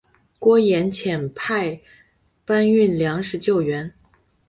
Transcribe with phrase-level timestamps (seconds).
[0.39, 0.89] 郭衍
[1.35, 1.79] 派船
[2.43, 3.93] 搬运粮食救援。